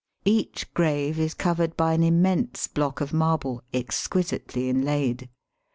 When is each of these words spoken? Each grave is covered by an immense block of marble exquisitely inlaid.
Each 0.25 0.65
grave 0.73 1.19
is 1.19 1.35
covered 1.35 1.77
by 1.77 1.93
an 1.93 2.01
immense 2.01 2.65
block 2.65 3.01
of 3.01 3.13
marble 3.13 3.61
exquisitely 3.71 4.67
inlaid. 4.67 5.29